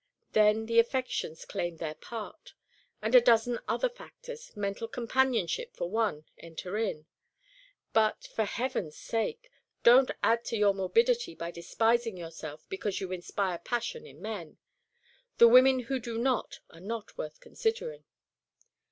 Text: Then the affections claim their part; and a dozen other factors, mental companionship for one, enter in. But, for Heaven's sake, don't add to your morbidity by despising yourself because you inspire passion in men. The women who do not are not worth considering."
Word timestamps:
Then 0.31 0.65
the 0.65 0.79
affections 0.79 1.45
claim 1.45 1.77
their 1.77 1.93
part; 1.93 2.55
and 3.03 3.13
a 3.13 3.21
dozen 3.21 3.59
other 3.67 3.87
factors, 3.87 4.51
mental 4.57 4.87
companionship 4.87 5.75
for 5.75 5.91
one, 5.91 6.25
enter 6.39 6.75
in. 6.79 7.05
But, 7.93 8.25
for 8.35 8.45
Heaven's 8.45 8.97
sake, 8.97 9.51
don't 9.83 10.09
add 10.23 10.43
to 10.45 10.57
your 10.57 10.73
morbidity 10.73 11.35
by 11.35 11.51
despising 11.51 12.17
yourself 12.17 12.67
because 12.67 12.99
you 12.99 13.11
inspire 13.11 13.59
passion 13.59 14.07
in 14.07 14.23
men. 14.23 14.57
The 15.37 15.47
women 15.47 15.81
who 15.81 15.99
do 15.99 16.17
not 16.17 16.61
are 16.71 16.79
not 16.79 17.15
worth 17.15 17.39
considering." 17.39 18.03